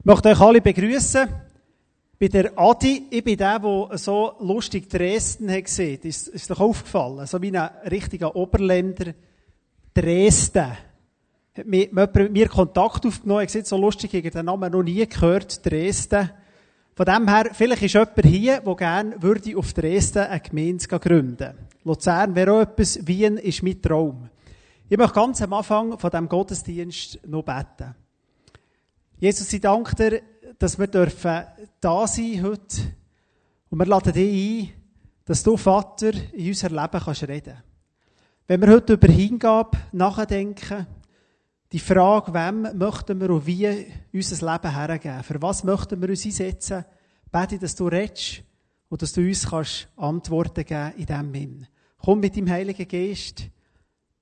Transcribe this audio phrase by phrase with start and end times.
[0.00, 1.28] Ich möchte euch alle begrüßen.
[2.18, 6.00] Bei der Adi, ich bin der, der so lustig Dresden hat gesehen.
[6.04, 7.26] Ist, ist doch aufgefallen.
[7.26, 9.12] So wie ein richtiger Oberländer.
[9.92, 10.72] Dresden.
[11.54, 13.44] Hat mir, mit mir Kontakt aufgenommen.
[13.44, 15.66] Ich sehe so lustig, ich habe den Namen noch nie gehört.
[15.66, 16.30] Dresden.
[16.94, 21.52] Von dem her, vielleicht ist jemand hier, der gerne würde auf Dresden eine Gemeinde gründen.
[21.84, 23.06] Luzern wäre auch etwas.
[23.06, 24.30] Wien ist mein Traum.
[24.88, 27.94] Ich möchte ganz am Anfang von diesem Gottesdienst noch beten.
[29.20, 30.22] Jesus, ich danke dir,
[30.58, 31.44] dass wir dürfen
[31.78, 32.80] da sein heute.
[33.68, 34.82] Und wir laden dich ein,
[35.26, 37.62] dass du, Vater, in unser Leben kannst reden.
[38.46, 40.86] Wenn wir heute über Hingabe nachdenken,
[41.70, 46.24] die Frage, wem möchten wir und wie unser Leben hergeben, für was möchten wir uns
[46.24, 46.86] einsetzen,
[47.30, 48.42] bete ich, dass du redest
[48.88, 51.66] und dass du uns kannst Antworten geben in diesem Sinn.
[51.98, 53.42] Komm mit dem Heiligen Geist,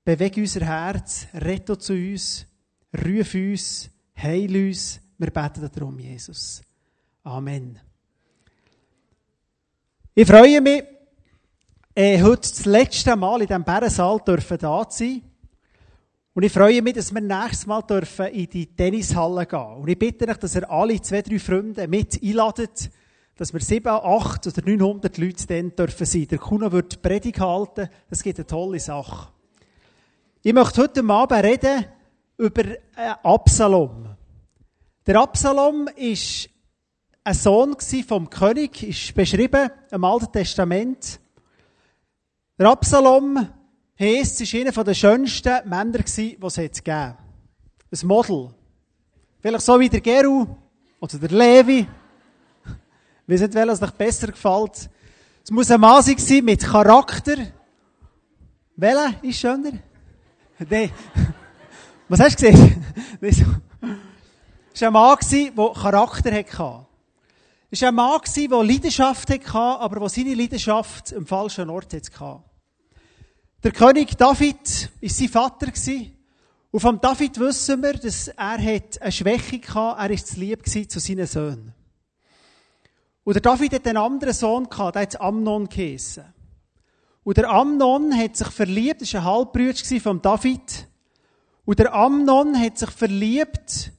[0.03, 2.45] bewege unser Herz, rette zu uns,
[2.93, 3.89] ruf uns,
[4.21, 4.99] Heil uns.
[5.17, 6.61] Wir beten darum, Jesus.
[7.23, 7.79] Amen.
[10.13, 10.83] Ich freue mich,
[11.95, 15.21] äh, heute das letzte Mal in diesem Bärensaal dürfen da sein.
[16.33, 19.77] Und ich freue mich, dass wir nächstes Mal dürfen in die Tennishalle gehen.
[19.77, 22.89] Und ich bitte euch, dass ihr alle zwei, drei Freunde mit einladet,
[23.37, 26.27] dass wir sieben, acht oder 900 Leute dann dürfen sein.
[26.27, 27.89] Der Kuno wird Predigt halten.
[28.09, 29.29] Das gibt eine tolle Sache.
[30.41, 31.85] Ich möchte heute Abend reden
[32.39, 32.63] über
[33.21, 34.15] Absalom.
[35.05, 36.49] Der Absalom ist
[37.23, 37.75] ein Sohn
[38.07, 41.19] vom König, ist beschrieben im Alten Testament.
[42.57, 43.49] Der Absalom
[43.99, 47.17] heisst, ist einer der schönsten Männer, die es gegeben
[47.91, 48.53] Ein Model.
[49.41, 50.47] Vielleicht so wie der Geru
[50.99, 51.87] oder der Levi.
[53.27, 54.89] Ich weiß nicht, welches euch besser gefällt.
[55.43, 57.35] Es muss ein Mann sein mit Charakter.
[58.75, 59.73] Welcher ist schöner?
[60.67, 60.91] Nein.
[62.09, 62.83] Was hast du gesehen?
[64.71, 66.85] Es war ein Mann, der Charakter hatte.
[67.69, 72.43] Es war ein Mann, der Leidenschaft hatte, aber der seine Leidenschaft am falschen Ort hatte.
[73.61, 75.67] Der König David war sein Vater.
[76.71, 80.99] Und von David wissen wir, dass er eine Schwäche hatte, er war zu lieb zu
[80.99, 81.73] seinen Söhnen.
[83.23, 86.23] Und der David hat einen anderen Sohn gehabt, der hat Amnon geheissen.
[87.23, 90.88] Und der Amnon hat sich verliebt, das war ein Halbbruder von David.
[91.69, 93.91] Und der Amnon hat sich verliebt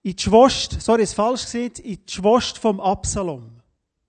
[0.00, 3.60] in die Schwester, sorry, ist falsch gesehen, in die Schwester vom Absalom.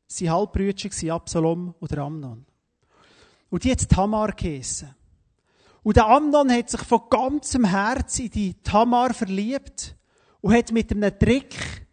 [0.07, 2.45] Sie Halbbrüder waren Absalom oder Amnon.
[3.49, 4.95] Und die hat Tamar geheissen.
[5.83, 9.97] Und der Amnon hat sich von ganzem Herzen in die Tamar verliebt
[10.39, 11.85] und hat mit einem Trick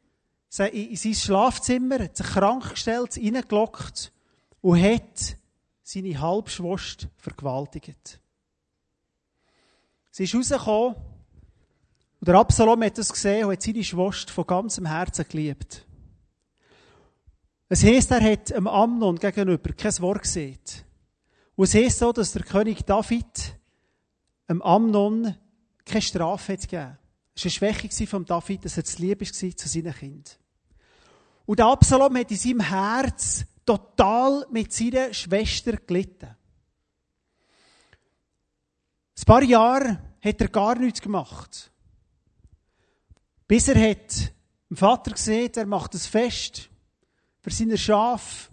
[0.70, 4.12] in sein Schlafzimmer, hat sich krank gestellt, reingelockt
[4.60, 5.36] und hat
[5.82, 8.20] seine Halbschwester vergewaltigt.
[10.16, 10.94] Sie ist rausgekommen
[12.20, 15.84] und der Absalom hat das gesehen und hat seine Schwester von ganzem Herzen geliebt.
[17.68, 20.58] Es heisst, er hat dem Amnon gegenüber kein Wort gesehen.
[21.54, 23.58] Und es heisst so, dass der König David
[24.48, 25.34] dem Amnon
[25.84, 26.96] keine Strafe hat gegeben.
[27.34, 30.34] Es war eine Schwäche von David, dass er zu lieb war zu seinen Kindern.
[31.44, 36.34] Und der Absalom hat in seinem Herz total mit seiner Schwester gelitten.
[39.18, 41.70] Ein paar Jahre hat er gar nichts gemacht.
[43.48, 44.32] Bis er hat
[44.68, 46.68] dem Vater gesehen, er macht ein Fest
[47.40, 48.50] für seine Schafe,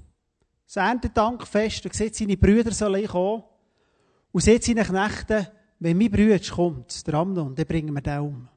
[0.66, 3.44] das Erntedankfest, und sieht, seine Brüder sollen kommen.
[4.32, 8.50] Und sieht seine Knechte, wenn mein Bruder kommt, der Amnon, dann bringen wir den um.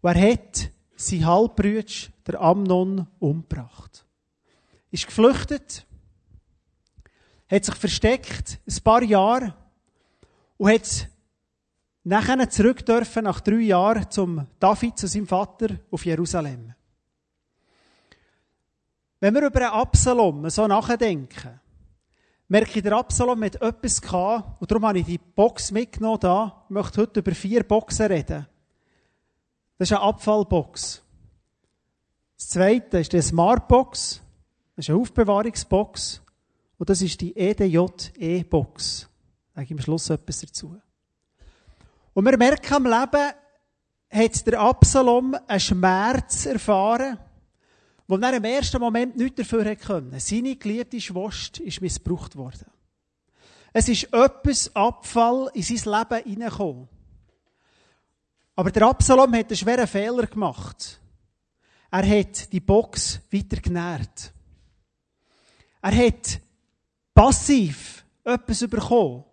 [0.00, 1.84] Und er hat sein Halbbruder,
[2.26, 4.06] der Amnon, umgebracht.
[4.90, 5.86] Ist geflüchtet,
[7.48, 9.54] hat sich versteckt, ein paar Jahre,
[10.56, 11.08] und hat
[12.04, 16.74] nachher zurück dürfen, nach drei Jahren, zum David, zu seinem Vater, auf Jerusalem.
[19.20, 21.60] Wenn wir über einen Absalom so nachdenken,
[22.48, 26.64] merke ich, der Absalom hat etwas gehabt, und darum habe ich die Box mitgenommen da.
[26.68, 28.46] Ich möchte heute über vier Boxen reden.
[29.78, 31.02] Das ist eine Abfallbox.
[32.36, 34.20] Das zweite ist die Smartbox.
[34.76, 36.22] Das ist eine Aufbewahrungsbox.
[36.78, 39.08] Und das ist die EDJE-Box.
[39.54, 40.76] Sage ich am Schluss etwas dazu.
[42.12, 43.32] Und wir merken am Leben,
[44.10, 47.18] hat der Absalom einen Schmerz erfahren,
[48.06, 50.18] wo er im ersten Moment nichts dafür können.
[50.18, 52.66] Seine geliebte Schwester ist missbraucht worden.
[53.72, 56.88] Es ist etwas Abfall in sein Leben hineingekommen.
[58.56, 61.00] Aber der Absalom hat einen schweren Fehler gemacht.
[61.90, 64.32] Er hat die Box weiter genährt.
[65.82, 66.40] Er hat
[67.14, 69.24] passiv etwas bekommen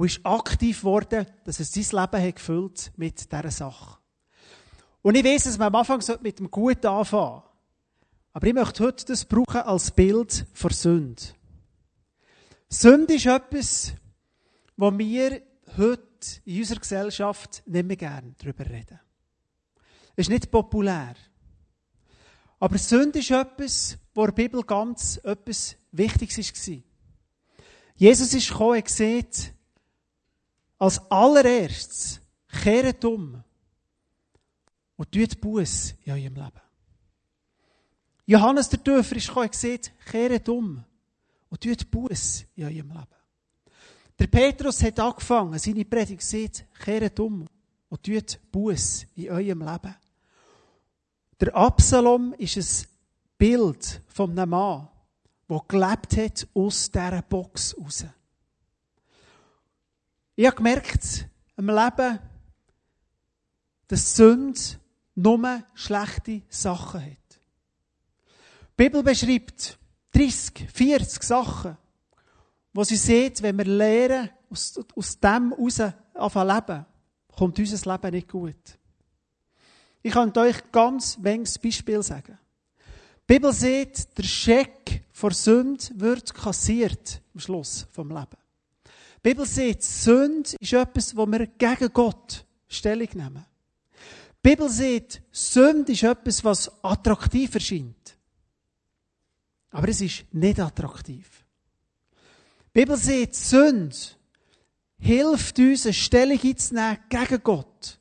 [0.00, 3.98] und ist aktiv geworden, dass er sein Leben hat gefüllt mit dieser Sache.
[5.02, 7.42] Und ich weiß, dass man am Anfang mit dem Guten anfangen
[8.32, 11.20] Aber ich möchte heute das brauchen als Bild für Sünde.
[12.70, 13.92] Sünde ist etwas,
[14.74, 15.42] wo wir
[15.76, 18.98] heute in unserer Gesellschaft nicht mehr gerne darüber reden.
[20.16, 21.14] Es ist nicht populär.
[22.58, 26.78] Aber Sünde ist etwas, wo der Bibel ganz etwas Wichtiges war.
[27.96, 29.59] Jesus ist gekommen und gesagt,
[30.80, 33.44] als allererstes, kehret um
[34.96, 36.60] und tut Buß in eurem Leben.
[38.26, 40.82] Johannes der Täufer ist gekommen und gesagt, kehret um
[41.50, 43.20] und tut Buß in eurem Leben.
[44.18, 47.46] Der Petrus hat angefangen, seine Predigt gesagt, kehret um
[47.88, 49.94] und tut Buß in eurem Leben.
[51.40, 52.88] Der Absalom ist ein
[53.36, 54.88] Bild von einem Mann,
[55.48, 58.06] der gelebt hat aus dieser Box raus.
[60.40, 61.28] Ich habe gemerkt,
[61.58, 62.18] im Leben,
[63.88, 64.58] dass Sünde
[65.14, 67.40] nur schlechte Sachen hat.
[68.70, 69.78] Die Bibel beschreibt
[70.12, 71.76] 30, 40 Sachen,
[72.72, 76.86] wo sie sieht, wenn wir lernen, aus, aus dem heraus anfangen leben,
[77.36, 78.78] kommt unser Leben nicht gut.
[80.00, 82.38] Ich kann euch ganz wenig Beispiel sagen.
[83.28, 88.39] Die Bibel sieht, der Scheck vor Sünde wird kassiert am Schluss vom Leben.
[89.22, 93.44] Die Bibel sieht, Sünde ist etwas, wo wir gegen Gott Stellung nehmen.
[94.42, 98.16] Die Bibel sieht, Sünde ist etwas, was attraktiv erscheint.
[99.72, 101.44] Aber es ist nicht attraktiv.
[102.74, 103.94] Die Bibel sieht, Sünde
[104.98, 107.98] hilft uns, eine Stellung einzunehmen gegen Gott.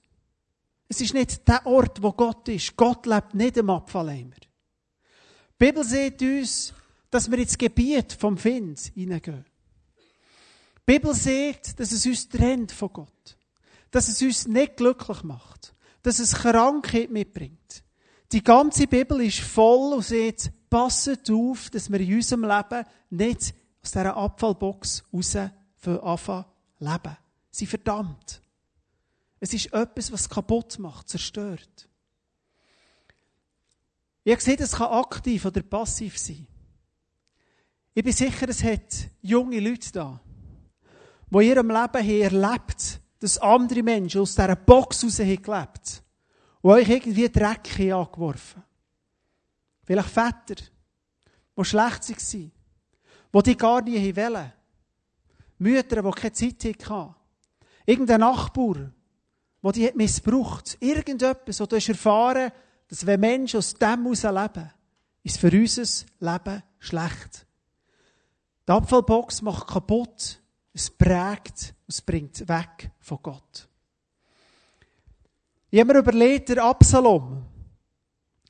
[0.87, 2.77] Es ist nicht der Ort, wo Gott ist.
[2.77, 4.35] Gott lebt nicht im Abfalleimer.
[4.39, 6.73] Die Bibel sieht uns,
[7.09, 9.48] dass wir ins Gebiet vom Find hineingehen.
[10.89, 13.37] Die Bibel sieht, dass es uns trennt von Gott.
[13.91, 15.75] Dass es uns nicht glücklich macht.
[16.01, 17.83] Dass es Krankheit mitbringt.
[18.31, 23.53] Die ganze Bibel ist voll und sagt, passet auf, dass wir in unserem Leben nicht
[23.83, 25.35] aus dieser Abfallbox raus
[25.85, 26.45] anfangen
[26.79, 27.17] leben.
[27.51, 28.41] Sie verdammt.
[29.39, 31.87] Es ist etwas, was kaputt macht, zerstört.
[34.23, 36.47] Ich habe es kann aktiv oder passiv sein.
[37.93, 40.19] Ich bin sicher, es hat junge Leute da,
[41.31, 46.03] die in ihrem Leben erlebt dass andere Menschen aus dieser Box raus haben gelebt
[46.61, 48.63] und euch irgendwie Dreck angeworfen
[49.83, 50.61] Vielleicht Väter,
[51.57, 52.51] die schlecht waren,
[53.33, 54.53] die die gar nie wollen.
[55.57, 57.15] Mütter, die keine Zeit hatten.
[57.87, 58.91] Irgendein Nachbar,
[59.63, 60.77] wo die missbraucht.
[60.79, 62.51] Irgendetwas, wo du hast erfahren,
[62.87, 64.71] dass wenn Menschen aus dem heraus leben,
[65.23, 67.47] ist für unser Leben schlecht.
[68.67, 70.39] Die Abfallbox macht kaputt,
[70.79, 73.67] es prägt, es bringt weg von Gott.
[75.69, 77.45] Ich habe mir überlegt, der Absalom,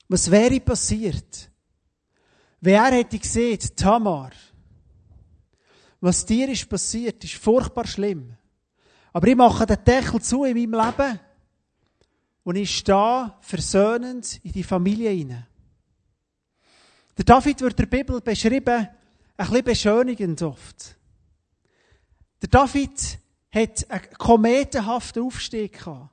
[0.08, 1.50] was wäre passiert,
[2.62, 4.32] wenn er hätte gesehen, Tamar,
[6.00, 8.36] was dir ist passiert, ist furchtbar schlimm.
[9.12, 11.20] Aber ich mache den Deckel zu in meinem Leben
[12.44, 15.48] und ich stehe versöhnend in die Familie hinein.
[17.18, 18.88] Der David wird der Bibel beschrieben,
[19.36, 20.99] ein bisschen beschönigend oft.
[22.42, 23.20] Der David
[23.54, 26.10] hat einen kometenhaften Aufstieg gehabt.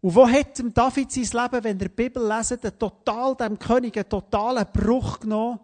[0.00, 3.96] Und wo hat dem David sein Leben, wenn der Bibel lesen, den total, dem König
[3.96, 5.60] einen totalen Bruch genommen,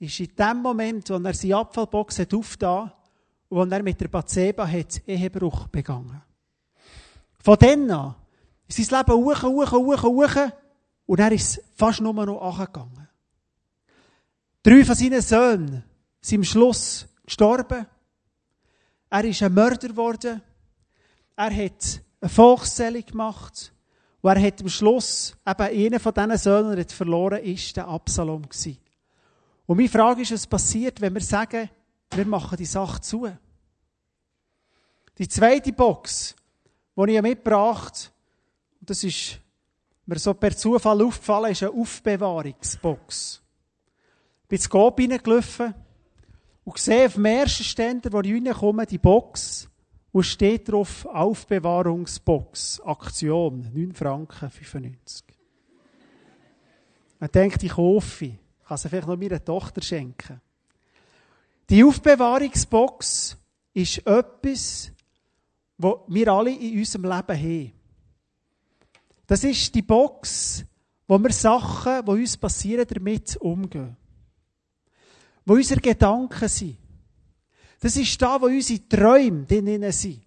[0.00, 2.62] ist in dem Moment, wo er seine Abfallbox hat und
[3.50, 6.22] wo er mit der Bathseba hat Ehebruch begangen.
[7.38, 8.14] Von dann an
[8.66, 10.52] ist sein Leben hoch, hoch, hoch, hoch
[11.06, 13.08] und er ist fast nur noch angegangen.
[14.62, 15.84] Drei von seinen Söhnen
[16.20, 17.86] sind am Schluss gestorben.
[19.12, 20.40] Er ist ein Mörder geworden.
[21.36, 23.70] Er hat eine Volkszählung gemacht.
[24.22, 28.48] Und er hat am Schluss eben einen von diesen Söhnen, der verloren ist, der Absalom
[28.48, 28.78] gewesen.
[29.66, 31.68] Und meine Frage ist, was passiert, wenn wir sagen,
[32.14, 33.30] wir machen die Sache zu?
[35.18, 36.34] Die zweite Box,
[36.96, 38.14] die ich mitgebracht habe,
[38.80, 39.38] das ist
[40.06, 43.42] mir so per Zufall aufgefallen, ist eine Aufbewahrungsbox.
[44.44, 45.74] Ich bin ins Coop reingelaufen
[46.64, 49.68] und sehe auf dem ersten Ständer, wo ich reinkomme, die Box
[50.12, 55.24] und steht drauf Aufbewahrungsbox, Aktion, 9 Franken 95.
[57.18, 58.34] Man denkt, ich kaufe, ich
[58.66, 60.40] kann sie vielleicht noch meiner Tochter schenken.
[61.70, 63.36] Die Aufbewahrungsbox
[63.74, 64.92] ist etwas,
[65.78, 67.72] was wir alle in unserem Leben haben.
[69.26, 70.64] Das ist die Box,
[71.08, 73.96] wo wir Sachen, die uns passieren, damit umgehen.
[75.44, 76.76] Wo unsere Gedanken sind.
[77.80, 80.22] Das ist da, wo unsere Träume drinnen sind.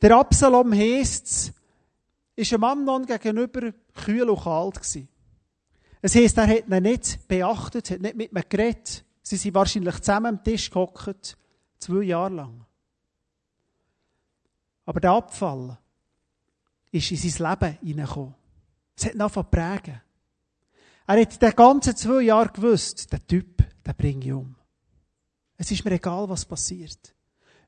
[0.00, 1.52] Der Absalom heisst
[2.36, 5.08] ist dem Amnon gegenüber kühl und kalt gewesen.
[6.00, 9.04] Es heisst, er hat ihn nicht beachtet, hat nicht mit ihm geredet.
[9.22, 11.36] Sie sind wahrscheinlich zusammen am Tisch gehockt,
[11.78, 12.64] zwei Jahre lang.
[14.86, 15.78] Aber der Abfall
[16.90, 18.34] ist in sein Leben hineingekommen.
[18.96, 20.00] Es hat ihn angefangen prägen.
[21.10, 24.54] Er hat die ganzen zwei Jahre gewusst, der Typ, den bringe ich um.
[25.56, 27.16] Es ist mir egal, was passiert.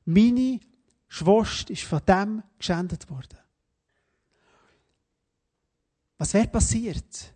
[0.05, 0.61] Meine
[1.09, 3.37] Schwester ist von dem geschändet worden.
[6.17, 7.33] Was wäre passiert,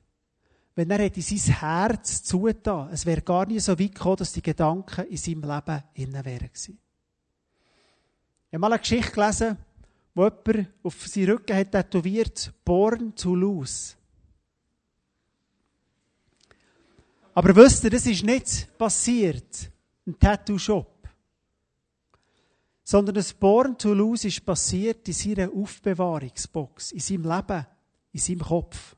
[0.76, 4.42] wenn er in sein Herz zugetan Es wäre gar nicht so weit gekommen, dass die
[4.42, 6.80] Gedanken in seinem Leben innen wären gewesen.
[8.48, 9.58] Ich habe mal eine Geschichte gelesen,
[10.16, 13.98] wo jemand auf seinen Rücken hat tätowiert, Born to lose.
[17.38, 19.70] Aber wisst ihr, das ist nicht passiert
[20.08, 21.08] im Tattoo-Shop.
[22.84, 27.68] Sondern das Born to lose ist passiert in seiner Aufbewahrungsbox, in seinem Leben,
[28.12, 28.96] in seinem Kopf.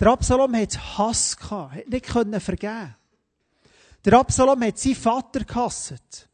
[0.00, 2.96] Der Absalom hat Hass gehabt, hat nicht können vergeben.
[4.04, 6.28] Der Absalom hat seinen Vater gehasst.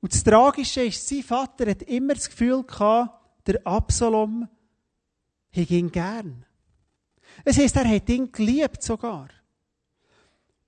[0.00, 3.18] Und das Tragische ist, sein Vater hat immer das Gefühl gehabt,
[3.48, 4.48] der Absalom
[5.50, 6.46] hätte ihn gern.
[7.44, 9.28] Es heisst, er hat ihn geliebt sogar.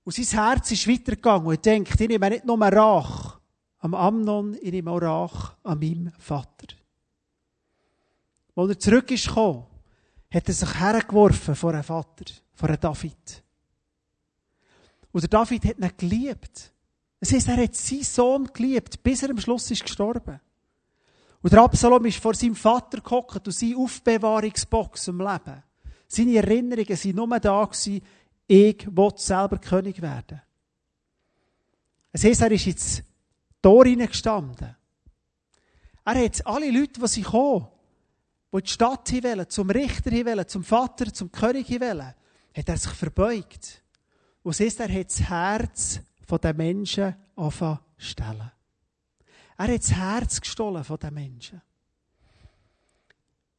[0.07, 3.41] Und sein Herz ist weitergegangen und denkt, ich nehme nicht nur Rach
[3.79, 6.67] am Amnon, ich nehme auch Rach an meinem Vater.
[8.55, 12.23] Als er zurück ist hat er sich hergeworfen vor einem Vater,
[12.53, 13.43] vor einem David.
[15.11, 16.71] Und der David hat ihn geliebt.
[17.19, 20.39] Das heisst, er hat seinen Sohn geliebt, bis er am Schluss ist gestorben.
[21.41, 25.63] Und der Absalom ist vor seinem Vater gehockt und seine Aufbewahrungsbox im Leben.
[26.07, 27.61] Seine Erinnerungen waren nur da
[28.47, 30.41] ich will selber König werden.
[32.11, 33.03] Es heisst, er ist ins
[33.61, 34.75] Tor hineingestanden.
[36.05, 37.67] Er hat alle Leute, die sie kommen,
[38.53, 42.13] die die Stadt wollen, zum Richter wollen, zum Vater, zum König wollen,
[42.55, 43.83] hat er sich verbeugt.
[44.41, 45.99] Und es ist, er hat das Herz
[46.41, 48.51] der Menschen anfangen stellen.
[49.57, 51.61] Er hat das Herz gestohlen von den Menschen.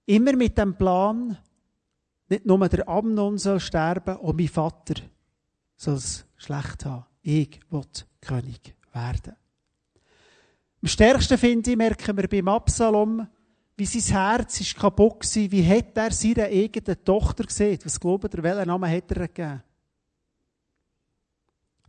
[0.06, 1.36] Immer mit dem Plan,
[2.28, 4.94] nicht nur der Amnon soll sterben, auch mein Vater
[5.76, 7.06] soll es schlecht haben.
[7.22, 7.84] Ich will
[8.20, 9.36] König werden.
[10.82, 13.26] Am stärksten finde ich, merken wir beim Absalom,
[13.76, 15.50] wie sein Herz ist kaputt war.
[15.50, 17.78] Wie hat er seine eigene Tochter gesehen?
[17.84, 19.62] Was glaubt ihr, welchen Namen hat er gegeben?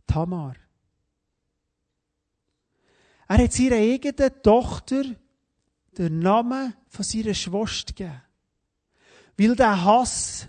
[0.06, 0.54] Tamar.
[3.28, 5.04] Er hat seiner eigenen Tochter
[5.96, 8.22] den Namen von seiner Schwester gegeben.
[9.40, 10.46] Weil der Hass,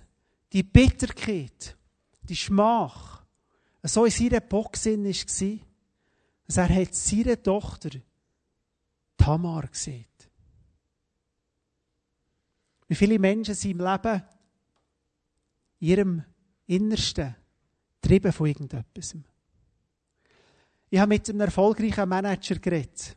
[0.52, 1.78] die Bitterkeit,
[2.24, 3.24] die Schmach
[3.84, 5.60] so in seiner Boxsinn war,
[6.46, 7.92] dass er hat seine Tochter
[9.16, 10.08] Tamar gesehen.
[12.90, 14.24] Wie viele Menschen sind im Leben
[15.80, 16.24] in ihrem
[16.66, 17.34] Innersten
[18.02, 19.16] getrieben von irgendetwas.
[20.90, 23.16] Ich habe mit einem erfolgreichen Manager geredet,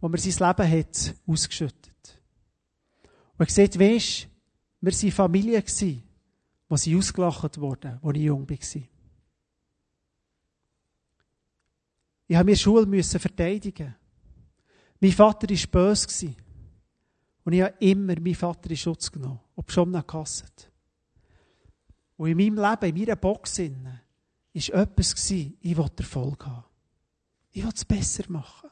[0.00, 2.22] wo mir sein Leben hat ausgeschüttet.
[3.36, 4.28] Und ich gesagt, weisst,
[4.84, 5.64] wir waren Familie,
[6.68, 8.56] wo sie ausgelacht wurden, als ich jung war.
[12.26, 13.94] Ich musste mir Schule verteidigen.
[15.00, 16.34] Mein Vater war böse.
[17.44, 20.70] Und ich habe immer meinen Vater in Schutz genommen, ob schon nicht gehasst.
[22.16, 26.64] Und in meinem Leben, in meiner Box, war etwas, ich wollte Erfolg haben.
[27.50, 28.70] Ich wollte es besser machen.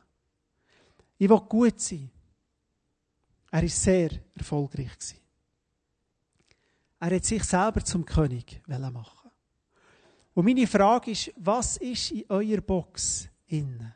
[1.19, 2.11] Ich wollte gut sein.
[3.51, 5.22] Er war sehr erfolgreich.
[7.03, 9.31] Er hat sich selber zum König machen.
[10.35, 13.93] Und meine Frage ist, was ist in eurer Box innen?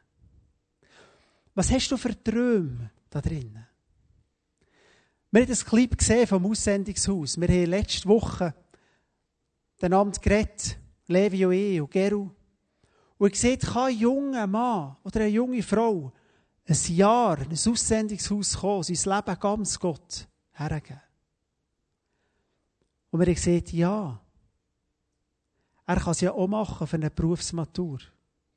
[1.54, 3.64] Was hast du für Träume da drinnen?
[5.30, 7.40] Wir haben das Clip gesehen vom Aussendungshaus.
[7.40, 8.52] Wir haben letzte Woche
[9.80, 12.30] den Abend geredet, Levi und ich und Geru.
[13.18, 16.12] Und ich sehe, kann ein junger Mann oder eine junge Frau
[16.66, 21.05] ein Jahr in ein Aussendungshaus kommen, sein Leben ganz Gott hergeben.
[23.10, 24.20] Und wir haben gesagt, ja,
[25.86, 27.98] er kann es ja auch machen für eine Berufsmatur,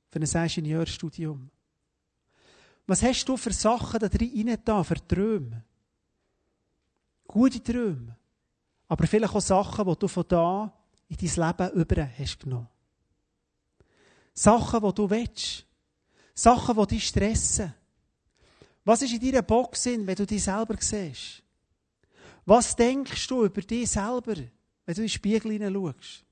[0.09, 1.49] für ein Ingenieurstudium.
[2.87, 5.63] Was hast du für Sachen da drin da, für Träume?
[7.27, 8.17] Gute Träume.
[8.87, 10.73] Aber vielleicht auch Sachen, die du von da
[11.07, 12.67] in dein Leben über hast genommen.
[14.33, 15.65] Sachen, die du willst.
[16.33, 17.73] Sachen, die dich stressen.
[18.83, 21.43] Was ist in deiner Box, wenn du dich selber siehst?
[22.45, 26.25] Was denkst du über dich selber, wenn du in den Spiegel hineinschaust?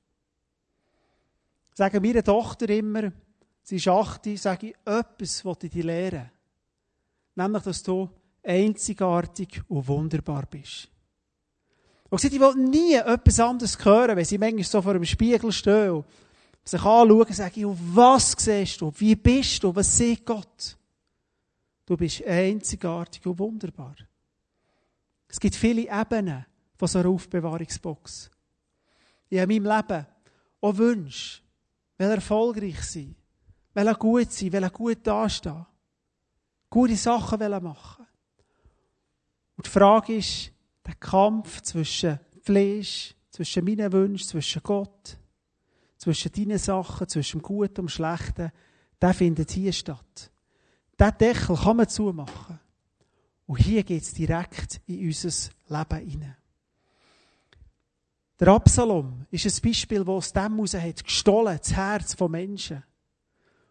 [1.73, 3.11] Sagen meine Tochter immer,
[3.61, 6.31] sie ist 8, sage ich, etwas wollte ich dir lehren.
[7.35, 8.09] Nämlich, dass du
[8.43, 10.89] einzigartig und wunderbar bist.
[12.09, 15.91] Und sie wollen nie etwas anderes hören, wenn sie manchmal so vor dem Spiegel stehen
[15.91, 16.05] und
[16.63, 18.91] sich anschauen und sagen, was siehst du?
[18.97, 19.75] Wie bist du?
[19.75, 20.77] Was sieht Gott?
[21.85, 23.95] Du bist einzigartig und wunderbar.
[25.27, 28.31] Es gibt viele Ebenen von so einer Aufbewahrungsbox.
[29.29, 30.05] Ich habe in meinem Leben
[30.61, 31.41] auch Wünsche,
[31.97, 33.15] will erfolgreich sein,
[33.73, 35.65] will gut sein, will gut dastehen,
[36.69, 38.07] gute Sachen machen.
[39.57, 40.51] Und die Frage ist,
[40.85, 45.17] der Kampf zwischen Fleisch, zwischen meinen Wünschen, zwischen Gott,
[45.97, 48.51] zwischen deinen Sachen, zwischen dem Guten und dem Schlechten,
[49.01, 50.31] der findet hier statt.
[50.97, 52.59] Der Deckel kann man zumachen.
[53.47, 56.35] Und hier geht es direkt in unser Leben hinein.
[58.39, 62.83] Der Absalom ist ein Beispiel, das aus dem heraus hat gestohlen, das Herz von Menschen,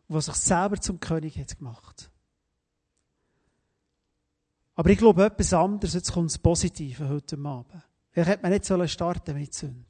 [0.09, 2.11] was sich selber zum König hat gemacht.
[4.75, 7.83] Aber ich glaube etwas anderes, jetzt kommt das Positive heute Abend.
[8.11, 9.85] Vielleicht hätte man nicht starten mit Sünde.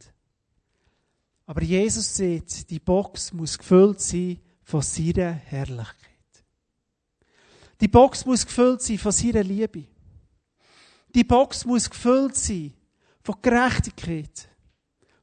[1.47, 6.16] Aber Jesus sieht, die Box muss gefüllt sein von seiner Herrlichkeit.
[7.81, 9.85] Die Box muss gefüllt sein von seiner Liebe.
[11.15, 12.73] Die Box muss gefüllt sein
[13.23, 14.49] von Gerechtigkeit,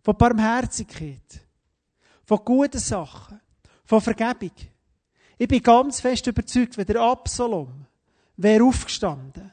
[0.02, 1.42] von Barmherzigkeit,
[2.26, 3.40] von guten Sachen,
[3.86, 4.52] von Vergebung.
[5.38, 7.86] Ich bin ganz fest überzeugt, wenn der Absalom
[8.38, 9.52] wäre aufgestanden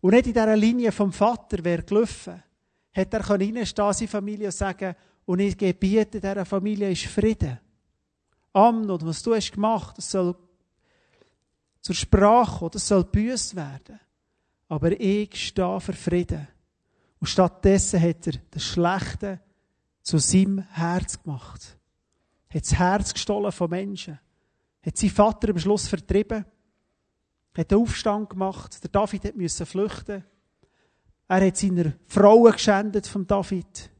[0.00, 2.42] und nicht in dieser Linie vom Vater wäre gelaufen,
[2.90, 4.94] hätte er reinstehen in seine Familie und sagen,
[5.26, 7.58] und ich gebiete dieser Familie ist Frieden.
[8.52, 10.34] Amnon, was du hast gemacht, das soll
[11.80, 13.98] zur Sprache, das soll büßt werden.
[14.68, 16.46] Aber ich stehe für Frieden.
[17.18, 19.40] Und stattdessen hat er das Schlechte
[20.02, 21.76] zu seinem Herz gemacht.
[22.48, 24.18] Hat das Herz gestohlen von Menschen.
[24.84, 26.44] Hat seinen Vater am Schluss vertrieben.
[27.56, 28.82] Hat einen Aufstand gemacht.
[28.82, 30.24] Der David musste flüchten.
[31.28, 33.90] Er hat seiner Frauen geschändet von David.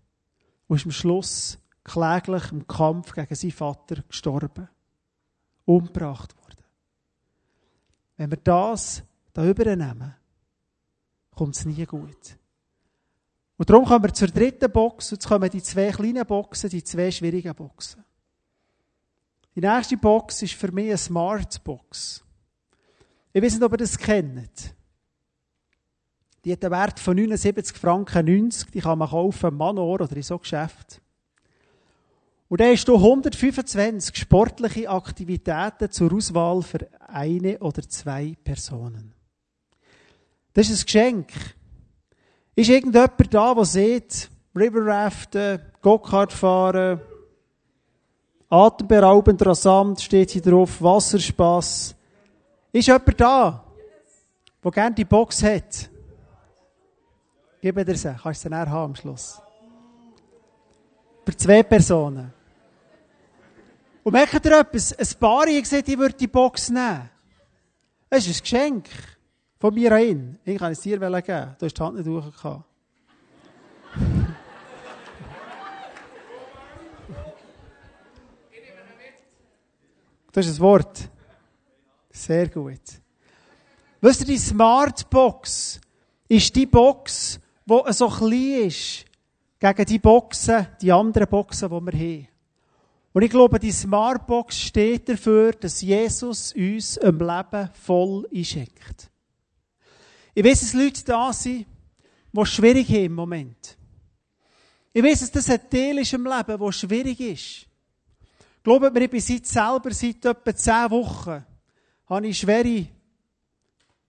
[0.66, 4.68] Und ist am Schluss kläglich im Kampf gegen seinen Vater gestorben.
[5.64, 6.34] Umgebracht.
[8.20, 9.02] Wenn wir das
[9.32, 10.14] da übernehmen,
[11.34, 12.36] kommt es nie gut.
[13.56, 15.12] Und darum kommen wir zur dritten Box.
[15.12, 18.04] Jetzt kommen die zwei kleinen Boxen, die zwei schwierigen Boxen.
[19.56, 22.22] Die nächste Box ist für mich eine Smart Box.
[23.32, 24.74] Ich weiß nicht, ob ihr das kennt.
[26.44, 28.70] Die hat einen Wert von 79 Franken 90.
[28.70, 30.99] Die kann man kaufen im Manor oder in so Geschäft.
[32.50, 39.14] Und da hast du 125 sportliche Aktivitäten zur Auswahl für eine oder zwei Personen.
[40.52, 41.32] Das ist ein Geschenk.
[42.56, 47.00] Ist irgendjemand da, der sieht, River Raften, Go-Kart fahren,
[48.48, 51.94] atemberaubend rasant steht hier drauf, Wasserspass.
[52.72, 53.64] Ist jemand da,
[54.64, 55.88] der gerne die Box hat?
[57.62, 59.40] Gib dir sie, kannst du sie näher haben am Schluss.
[61.24, 62.39] Für zwei Personen.
[64.02, 64.92] Und merkt ihr etwas?
[64.98, 67.10] Ein Paar, ich gesagt, ich würde die Box nehmen.
[68.08, 68.88] Es ist ein Geschenk.
[69.58, 70.38] Von mir an.
[70.44, 71.22] Ich kann es dir geben.
[71.58, 72.64] Du hast die Hand nicht durchgekommen.
[80.32, 81.10] Das ist ein Wort.
[82.10, 82.80] Sehr gut.
[84.00, 85.80] Wisst ihr, die Smartbox
[86.26, 89.04] ist die Box, die so klein ist,
[89.58, 92.29] gegen die Boxen, die anderen Boxen, die wir haben.
[93.12, 99.10] Und ich glaube, die Smartbox steht dafür, dass Jesus uns ein Leben voll einschenkt.
[100.32, 101.66] Ich weiß, dass Leute da sind,
[102.32, 103.76] die schwierig haben im Moment.
[104.92, 107.66] Ich weiß, dass das ein Teil ist im Leben, der schwierig ist.
[108.62, 111.44] Glaubt mir, ich bin seit selber, seit etwa zehn Wochen,
[112.06, 112.86] habe ich schwere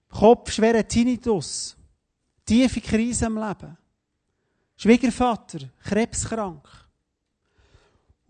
[0.10, 1.76] Kopf, schwere Tinnitus,
[2.46, 3.78] tiefe Krise im Leben.
[4.76, 6.68] Schwiegervater, krebskrank.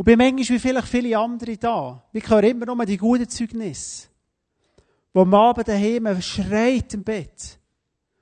[0.02, 2.04] Und bin manchmal wie vielleicht viele andere da.
[2.12, 4.08] Wir hören immer nur die guten Zeugnisse.
[5.14, 7.60] Wo am Abend daheim schreit im Bett.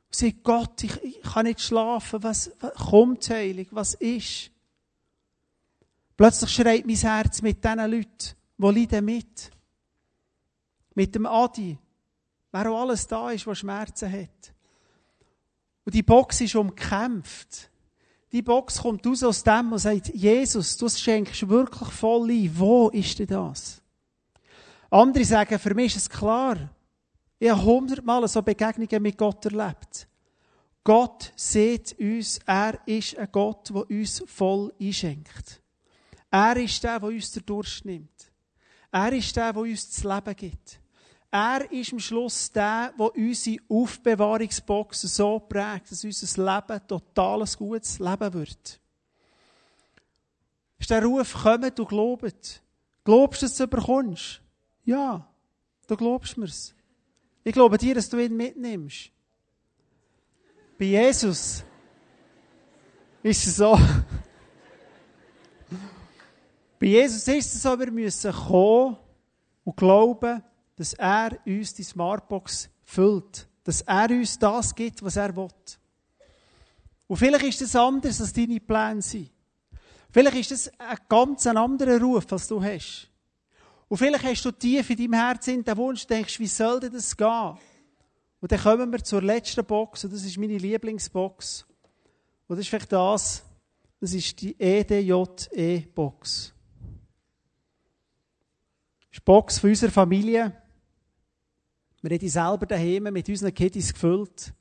[0.07, 2.21] Und sagt, Gott, ich, ich kann nicht schlafen.
[2.21, 3.69] Was, was kommt heilig?
[3.71, 4.51] Was ist?
[6.17, 9.49] Plötzlich schreit mein Herz mit diesen Leuten, die leiden mit.
[10.95, 11.77] Mit dem Adi,
[12.51, 14.53] wer auch alles da ist, der Schmerzen hat.
[15.85, 17.71] Und die Box ist umkämpft.
[18.31, 22.51] Die Box kommt raus aus dem und sagt, Jesus, du schenkst wirklich voll ein.
[22.53, 23.81] Wo ist denn das?
[24.91, 26.57] Andere sagen, für mich ist es klar.
[27.39, 30.07] Ich habe hundertmal so Begegnungen mit Gott erlebt.
[30.83, 35.61] Gott sieht uns, er ist ein Gott, der uns voll einschenkt.
[36.31, 38.31] Er ist der, der uns den Durst nimmt.
[38.91, 40.79] Er ist der, der uns das Leben gibt.
[41.31, 47.49] Er ist am Schluss der, der unsere Aufbewahrungsbox so prägt, dass unser Leben total ein
[47.57, 48.79] gutes Leben wird.
[50.79, 52.63] Ist der Ruf, kommt du glaubst.
[53.03, 54.41] Glaubst du, dass du es bekommst?
[54.85, 55.27] Ja,
[55.87, 56.73] du glaubst mir's.
[57.43, 59.11] Ich glaube dir, dass du ihn mitnimmst.
[60.77, 61.63] Bei Jesus
[63.21, 63.77] ist es so.
[66.79, 68.97] Bei Jesus ist es so, wir müssen kommen
[69.63, 70.41] und glauben,
[70.79, 73.49] dass er uns die Smartbox füllt.
[73.65, 75.49] Dass er uns das gibt, was er will.
[77.05, 79.29] Und vielleicht ist das anders, als deine Pläne sind.
[80.09, 83.09] Vielleicht ist das ein ganz anderer Ruf, als du hast.
[83.89, 87.17] Und vielleicht hast du tief in deinem Herzen den Wunsch, denkst, wie soll denn das
[87.17, 87.57] gehen?
[88.39, 91.65] Und dann kommen wir zur letzten Box, und das ist meine Lieblingsbox.
[92.47, 93.43] Und das ist vielleicht das,
[93.99, 96.53] das ist die EDJE-Box.
[98.99, 100.68] Das ist die Box von unserer Familie.
[102.01, 104.53] Wir haben die selber daheim mit unseren Kiddies gefüllt.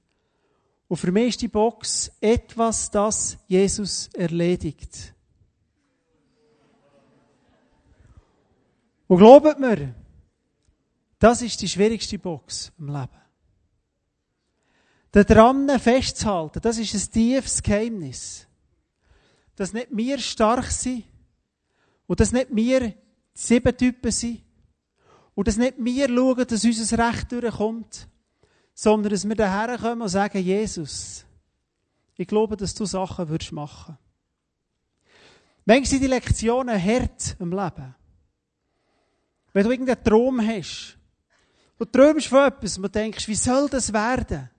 [0.89, 5.15] Und für mich ist die Box etwas, das Jesus erledigt.
[9.07, 9.95] Und glaubt mir,
[11.19, 13.09] das ist die schwierigste Box im Leben.
[15.11, 18.47] Daran festzuhalten, das ist ein tiefes Geheimnis.
[19.57, 21.05] Dass nicht wir stark sind
[22.07, 22.95] und dass nicht wir
[23.33, 24.43] sieben Typen sind
[25.39, 28.09] und dass nicht wir schauen, dass unser Recht durchkommt,
[28.75, 31.25] sondern dass wir daher kommen und sagen, Jesus,
[32.17, 33.97] ich glaube, dass du Sachen würdest machen.
[35.65, 37.95] Manchmal sind die Lektionen hart im Leben.
[39.53, 40.99] Wenn du irgendeinen Traum hast,
[41.79, 44.51] du träumst von etwas und denkst, wie soll das werden?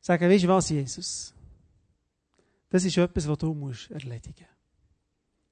[0.00, 1.34] Sagen, weißt du was, Jesus?
[2.70, 4.46] Das ist etwas, was du musst erledigen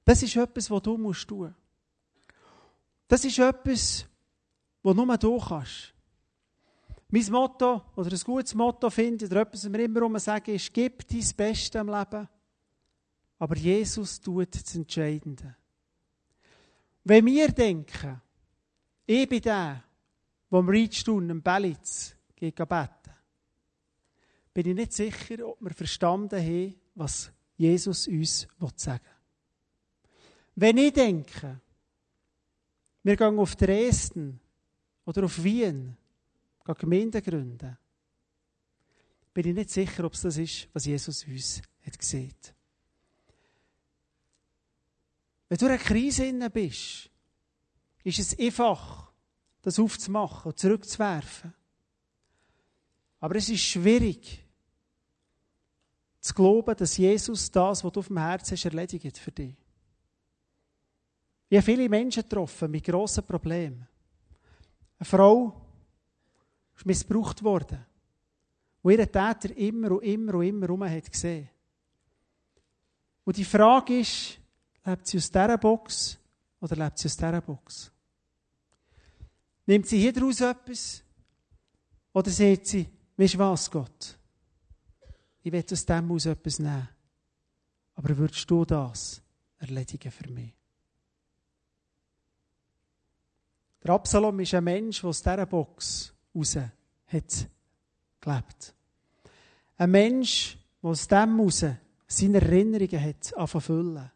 [0.03, 1.53] Das ist etwas, was du musst tun
[3.11, 4.05] Das ist etwas,
[4.81, 5.93] was nur du kannst.
[7.09, 11.05] Mein Motto, oder ein gutes Motto finde oder etwas, was wir immer sagen, ist, gib
[11.09, 12.29] dein Bestes im Leben,
[13.37, 15.57] aber Jesus tut das Entscheidende.
[17.03, 18.21] Wenn wir denken,
[19.05, 19.83] ich bin der,
[20.49, 23.13] der am Reitstuhl, am Bellitz, geht beten,
[24.53, 28.47] bin ich nicht sicher, ob wir verstanden haben, was Jesus uns
[28.77, 29.11] sagen will.
[30.55, 31.59] Wenn ich denke,
[33.03, 34.39] wir gehen auf Dresden
[35.05, 35.97] oder auf Wien,
[36.65, 37.77] gehen Gemeinden gründen,
[39.33, 42.35] bin ich nicht sicher, ob es das ist, was Jesus uns hat gesehen.
[45.47, 47.09] Wenn du in einer Krise bist,
[48.03, 49.11] ist es einfach,
[49.61, 51.53] das aufzumachen und zurückzuwerfen.
[53.19, 54.43] Aber es ist schwierig,
[56.19, 59.55] zu glauben, dass Jesus das, was du auf dem Herzen hast, erledigt für dich.
[61.51, 63.85] Ich habe viele Menschen getroffen mit grossen Problemen.
[64.97, 65.53] Eine Frau
[66.77, 67.85] ist missbraucht worden,
[68.81, 71.49] wo ihren Täter immer und immer und immer herum hat gesehen.
[73.25, 74.39] Und die Frage ist,
[74.85, 76.17] lebt sie aus dieser Box
[76.61, 77.91] oder lebt sie aus dieser Box?
[79.65, 81.03] Nimmt sie hier daraus etwas?
[82.13, 82.87] Oder sagt sie,
[83.17, 84.17] weißt du was, Gott?
[85.43, 86.87] ich will aus dem aus etwas nehmen.
[87.95, 89.21] Aber würdest du das
[89.57, 90.60] erledigen für mich?
[93.83, 97.47] Der Absalom ist ein Mensch, der aus dieser Box raus hat
[98.19, 98.73] gelebt.
[99.77, 101.65] Ein Mensch, der aus dem raus
[102.07, 104.11] seine Erinnerungen hat anfangen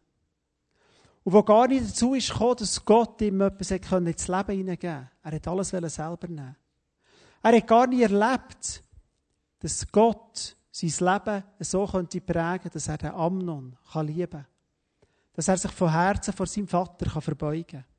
[1.24, 5.32] Und wo gar nicht dazu ist gekommen, dass Gott ihm etwas ins Leben hineingeben Er
[5.32, 6.56] hat alles selber nehmen.
[7.42, 8.82] Er hat gar nicht erlebt,
[9.58, 14.46] dass Gott sein Leben so könnte prägen, dass er den Amnon lieben kann.
[15.32, 17.95] Dass er sich von Herzen vor seinem Vater verbeugen kann.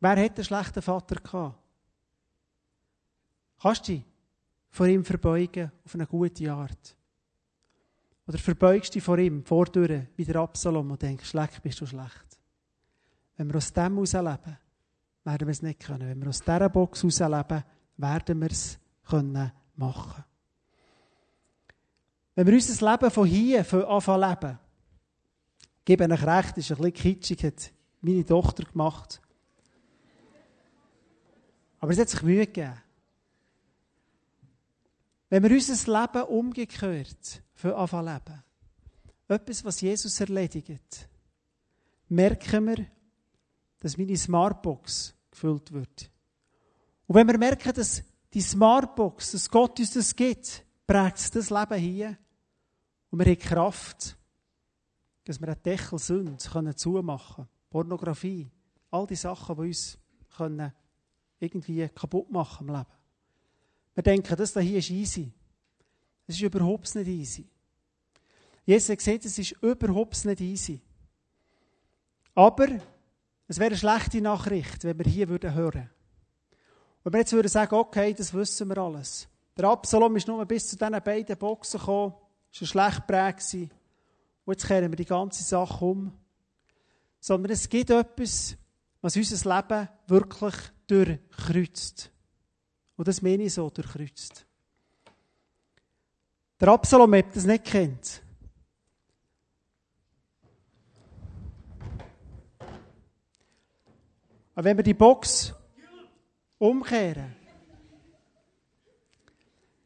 [0.00, 1.58] Wer hat einen schlechten Vater gehabt?
[3.60, 4.04] Kannst du dich
[4.70, 6.96] vor ihm verbeugen auf eine gute Art?
[8.26, 11.86] Oder verbeugst du dich vor ihm, vordurch, wie der Absalom und denkst, schlecht bist du
[11.86, 12.38] schlecht.
[13.36, 14.58] Wenn wir aus dem herausleben,
[15.24, 16.08] werden wir es nicht können.
[16.08, 17.64] Wenn wir aus dieser Box herausleben,
[17.96, 20.24] werden wir es können machen.
[22.34, 24.58] Wenn wir unser Leben von hier anfangen leben,
[25.84, 29.20] gebe euch recht, ist ein bisschen kitschig, hat meine Tochter gemacht.
[31.80, 32.80] Aber es hat sich Mühe gegeben.
[35.30, 38.42] Wenn wir unser Leben umgekehrt für anfangen leben,
[39.28, 41.08] etwas, was Jesus erledigt,
[42.08, 42.86] merken wir,
[43.80, 46.10] dass meine Smartbox gefüllt wird.
[47.06, 51.78] Und wenn wir merken, dass die Smartbox, dass Gott uns das gibt, prägt das Leben
[51.78, 52.18] hier,
[53.10, 54.16] und wir haben Kraft,
[55.24, 57.48] dass wir einen Deckel Sünde zumachen können.
[57.70, 58.50] Pornografie,
[58.90, 59.98] all die Sachen, die uns
[60.36, 60.72] können
[61.40, 62.86] irgendwie kaputt machen im Leben.
[63.94, 65.32] Wir denken, das hier ist easy.
[66.26, 67.48] Es ist überhaupt nicht easy.
[68.64, 70.80] Jesus hat es ist überhaupt nicht easy.
[72.34, 72.68] Aber
[73.48, 75.90] es wäre eine schlechte Nachricht, wenn wir hier hören würden.
[77.02, 79.26] Wenn wir jetzt würden sagen, okay, das wissen wir alles.
[79.56, 83.54] Der Absalom ist nur bis zu diesen beiden Boxen gekommen, war schlecht prägt.
[84.44, 86.12] Und jetzt kehren wir die ganze Sache um.
[87.20, 88.56] Sondern es gibt etwas,
[89.00, 90.54] was unser Leben wirklich
[90.86, 92.10] durchkreuzt.
[92.96, 94.44] Und das meine ich so, durchkreuzt.
[96.60, 98.22] Der Absalom hat das nicht kennt.
[104.54, 105.54] Aber wenn wir die Box
[106.58, 107.36] umkehren,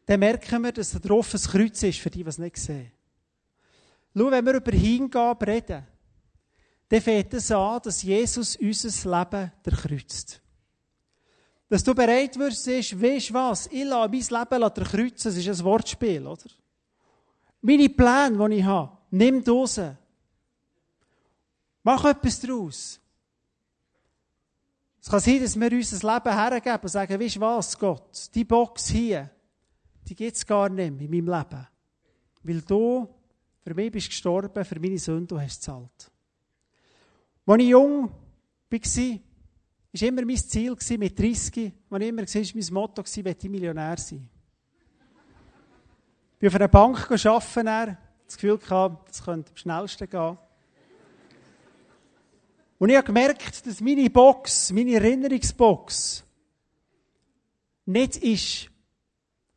[0.07, 2.91] dann merken wir, dass da drauf ein Kreuz ist, für die, es nicht sehen.
[4.17, 5.87] Schau, wenn wir über Hingabe reden,
[6.93, 10.43] dann fängt es an, dass Jesus unser Leben durchkreuzt.
[11.67, 15.49] Dass du bereit wirst, ist, weißt du was, ich lasse mein Leben durchkreuzen, das ist
[15.49, 16.51] ein Wortspiel, oder?
[17.63, 19.81] Meine Pläne, die ich habe, nimm raus.
[21.83, 23.01] Mach etwas daraus.
[25.01, 28.45] Es kann sein, dass wir unser Leben hergeben und sagen, weißt du was, Gott, die
[28.45, 29.31] Box hier,
[30.07, 31.67] die gibt es gar nicht mehr in meinem Leben.
[32.43, 33.09] Weil du
[33.65, 36.12] für mich bist gestorben, für meine Sünde, du hast gezahlt.
[37.45, 38.81] Als ich jung war,
[39.93, 43.97] war immer mein Ziel mit 30, als ich immer war, mein Motto, ich möchte Millionär
[43.99, 44.29] sein.
[46.35, 50.39] Ich bin auf einer Bank arbeiten, das Gefühl gehabt, das könnte am schnellsten gehen.
[52.79, 56.25] Und ich habe gemerkt, dass meine Box, meine Erinnerungsbox,
[57.87, 58.71] nicht ist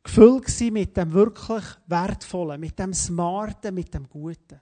[0.02, 4.60] gefüllt war mit dem wirklich Wertvollen, mit dem Smarten, mit dem Guten.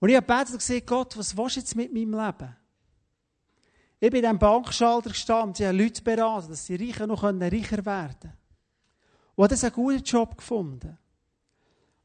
[0.00, 2.56] Und ich habe gebetet und gesagt, Gott, was willst du jetzt mit meinem Leben?
[4.00, 7.86] Ich bin in diesem Bankschalter gestanden, sie haben Leute beraten, dass die Reichen noch reicher
[7.86, 8.38] werden können.
[9.34, 10.98] Und habe einen guten Job gefunden.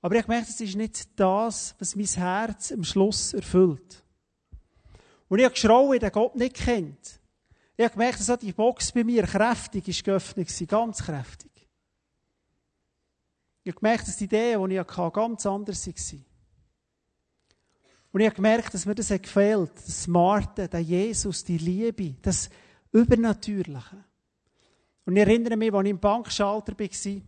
[0.02, 4.04] Aber ich habe gemerkt, es ist nicht das, was mein Herz am Schluss erfüllt.
[5.28, 7.19] Und ich habe geschrauen, den Gott nicht kennt.
[7.75, 11.52] Ich habe gemerkt, dass die Box bei mir kräftig ist geöffnet war, ganz kräftig.
[13.63, 16.25] Ich habe gemerkt, dass die Ideen, die ich hatte, ganz anders waren.
[18.12, 22.50] Und ich habe gemerkt, dass mir das gefehlt, das Smarte, der Jesus, die Liebe, das
[22.91, 24.04] Übernatürliche.
[25.06, 27.22] Und ich erinnere mich, als ich im Bankschalter war,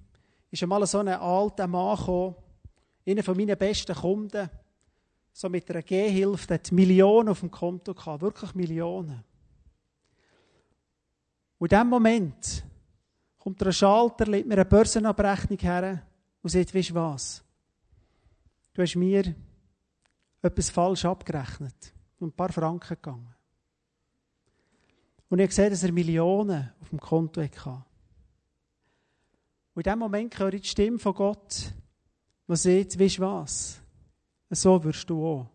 [0.51, 2.35] ist einmal so ein alter Mann gekommen,
[3.05, 4.49] einer von meinen besten Kunden,
[5.33, 9.23] so mit einer Gehhilfe, der hat Millionen auf dem Konto gehabt, wirklich Millionen.
[11.57, 12.63] Und in diesem Moment
[13.37, 16.01] kommt der Schalter, legt mir eine Börsenabrechnung her
[16.41, 17.43] und sagt, weißt du was?
[18.73, 19.35] Du hast mir
[20.41, 23.35] etwas falsch abgerechnet und ein paar Franken gegangen.
[25.29, 27.85] Und ich gesehen, dass er Millionen auf dem Konto hatte.
[29.73, 31.73] Und in diesem Moment höre ich die Stimme von Gott,
[32.47, 33.81] die sagt, weißt du was?
[34.49, 35.49] So wirst du auch.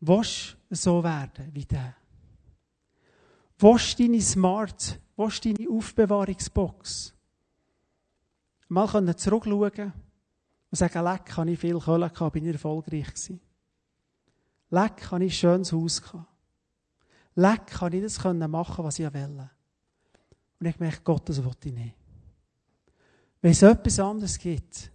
[0.00, 1.94] Willst du so werden wie der?
[3.58, 7.14] Willst du deine Smart, willst du deine Aufbewahrungsbox?
[8.68, 9.92] Mal können zurückschauen
[10.72, 13.40] und sagen, leck, kann ich viel Kohle gehabt, bin ich erfolgreich gewesen.
[14.70, 16.26] Leck, kann ich ein schönes Haus gehabt.
[17.34, 19.50] Leck, kann ich das machen, was ich will.
[20.58, 21.94] Und ich merke, Gott, das will ich nicht.
[23.42, 24.90] Wenn es etwas anderes gibt,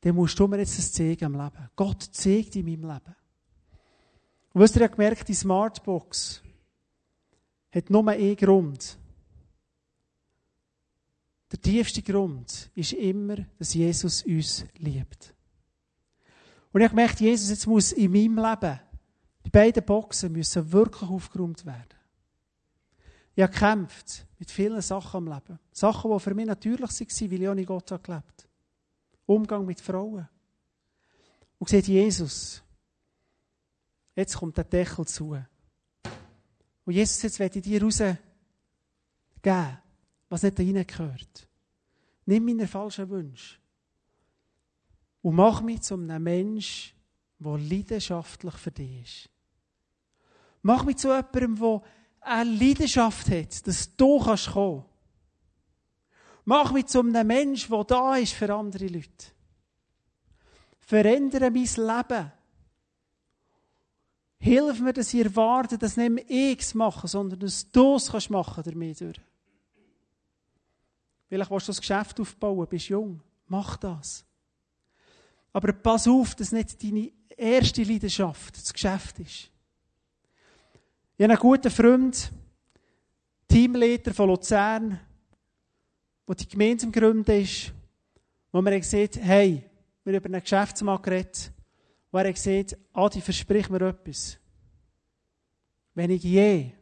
[0.00, 1.70] dann musst du mir jetzt das zeigen im Leben.
[1.76, 3.14] Gott zeigt in meinem Leben.
[4.54, 6.42] Und was ihr ja gemerkt, die Smartbox
[7.70, 8.98] hat nur einen Grund.
[11.50, 15.34] Der tiefste Grund ist immer, dass Jesus uns liebt.
[16.72, 18.80] Und ich gemerkt, Jesus, jetzt muss in meinem Leben,
[19.44, 21.98] die beiden Boxen müssen wirklich aufgeräumt werden.
[23.34, 25.58] Ich habe gekämpft mit vielen Sachen im Leben.
[25.72, 28.24] Sachen, die für mich natürlich waren, weil ich ohne Gott gelebt habe.
[29.26, 30.28] Umgang mit Frauen.
[31.58, 32.62] Und sieht Jesus,
[34.14, 35.38] jetzt kommt der Deckel zu.
[36.84, 38.18] Und Jesus, jetzt werde ich dir rausgeben,
[40.28, 41.48] was nicht da reingehört.
[42.26, 43.56] Nimm meine falschen Wünsche
[45.22, 46.94] und mach mich zu einem Mensch,
[47.38, 49.30] der leidenschaftlich für dich ist.
[50.62, 51.82] Mach mich zu jemandem, der
[52.20, 54.88] eine Leidenschaft hat, dass du kommen kannst
[56.48, 59.26] Mach mich zu einem Mensch, der da ist für andere Leute.
[60.80, 62.32] Verändere mein Leben.
[64.38, 68.30] Hilf mir, dass ich erwarte, dass nicht ich es mache, sondern dass du es kannst
[68.30, 69.20] machen damit durch.
[71.28, 73.20] Vielleicht willst du das Geschäft aufbauen, bist jung.
[73.46, 74.24] Mach das.
[75.52, 79.50] Aber pass auf, dass nicht deine erste Leidenschaft das Geschäft ist.
[81.16, 82.32] Ich habe einen guten Freund,
[83.48, 85.00] Teamleiter von Luzern,
[86.26, 87.72] der die gemeinsam gegründet ist,
[88.52, 89.64] wo mir gesagt hey,
[90.04, 91.52] wir haben über einen Geschäftsmann geredet,
[92.10, 94.38] wo er gesagt Adi, versprich mir etwas.
[95.94, 96.72] Wenn ich je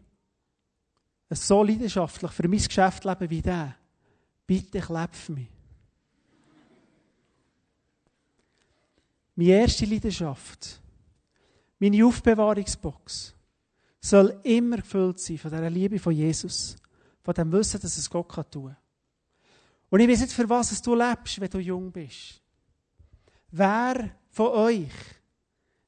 [1.30, 3.74] so leidenschaftlich für mein Geschäft lebe wie der,
[4.46, 5.48] bitte kleb für mich.
[9.34, 10.80] Meine erste Leidenschaft,
[11.78, 13.34] meine Aufbewahrungsbox,
[14.00, 16.76] soll immer gefüllt sein von dieser Liebe von Jesus,
[17.22, 18.76] von dem Wissen, dass es Gott tun kann.
[19.90, 22.40] Und ich weiß nicht, für was du lebst, wenn du jung bist.
[23.50, 24.92] Wer von euch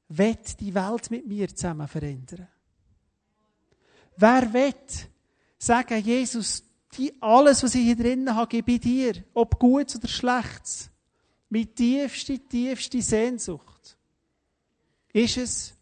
[0.09, 2.47] wird die Welt mit mir zusammen verändern?
[4.15, 5.07] Wer wird
[5.57, 6.63] sagen, Jesus,
[6.97, 10.89] die, alles, was ich hier drinnen habe, gebe ich dir, ob gut oder schlecht,
[11.49, 13.97] mit tiefste, tiefste Sehnsucht,
[15.13, 15.73] ist es,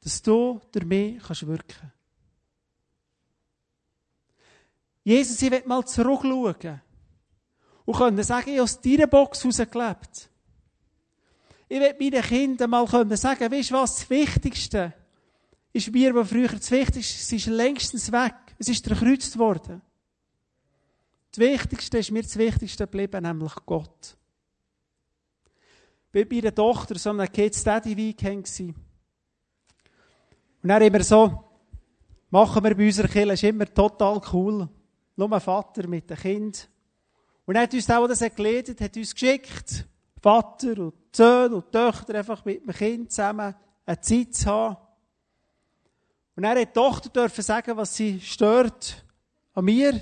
[0.00, 1.92] dass du durch mich kannst wirken
[5.04, 6.82] Jesus, ich will mal zurückschauen
[7.86, 10.28] und können sagen, ich habe aus deiner Box herausgelebt.
[11.66, 14.92] Ich will meinen Kindern mal können sagen, weißt du was, das Wichtigste
[15.72, 18.34] ist mir, was früher das Wichtigste es ist längstens weg.
[18.58, 19.80] Es ist durchkreuzt worden.
[21.30, 24.16] Das Wichtigste ist mir das Wichtigste geblieben, nämlich Gott.
[26.10, 28.74] Bei meiner Tochter so einem Kids Daddy Weekend Und
[30.62, 31.44] dann immer so,
[32.30, 34.68] machen wir bei unserer Kirche, ist immer total cool.
[35.16, 36.68] Nur ein Vater mit dem Kind.
[37.46, 39.86] Und er hat uns auch, das geleitet, hat uns geschickt,
[40.20, 43.54] Vater und Söhne und Töchter einfach mit dem Kind zusammen
[43.86, 44.76] eine Zeit zu haben.
[46.38, 49.04] Und er hat die Tochter dürfen sagen, was sie stört
[49.54, 50.00] an mir.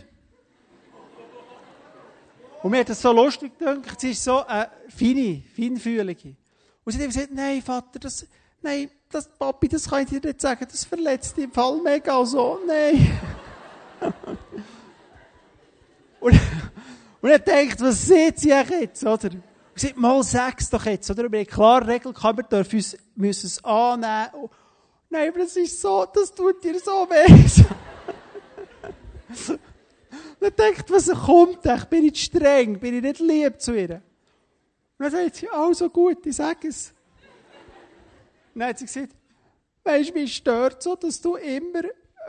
[2.62, 6.36] Und mir hat das so lustig gedacht, sie ist so eine feine, feinfühlige.
[6.84, 8.26] Und sie hat gesagt, nein, Vater, das,
[8.60, 12.60] nein, das, Papi, das kann ich dir nicht sagen, das verletzt im Fall mega so,
[12.66, 13.18] nein.
[16.20, 16.38] und,
[17.22, 19.30] und er denkt, was sieht sie jetzt, oder?
[19.30, 19.42] Und
[19.74, 21.24] sie sagt, mal sag's doch jetzt, oder?
[21.24, 24.50] Über eine klare Regel kann man dürfen uns, müssen es annehmen.
[25.16, 27.48] Nein, aber das ist so, das tut dir so weh.
[30.40, 34.02] dann denkt, was kommt, ich bin nicht streng, bin ich nicht lieb zu ihr.
[34.98, 36.92] Und dann sagt sie, also gut, ich sage es.
[38.52, 39.14] Und dann hat sie gesagt,
[39.84, 41.84] weisst du, mich stört so, dass du immer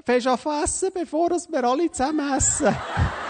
[0.05, 2.73] fängst an essen, bevor wir alle zusammen essen.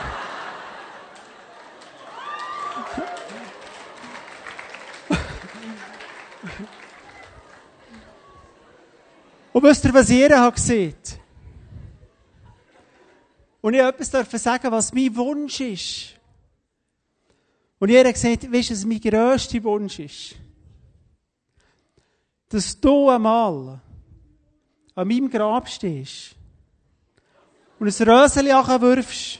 [9.57, 10.93] Und wisst ihr, was ihr habt gesehen?
[13.59, 16.13] Und ich etwas dürfen sagen, was mein Wunsch ist.
[17.79, 20.35] Und habt gesagt, weißt du, was mein grösster Wunsch ist?
[22.49, 23.81] Dass du einmal
[24.93, 26.35] an meinem Grab stehst
[27.79, 29.39] und ein Röseli wirfst.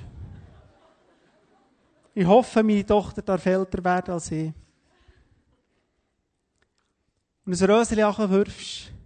[2.15, 4.51] Ich hoffe, meine Tochter darf älter werden als ich.
[7.45, 8.96] Und ein Röseli wirfst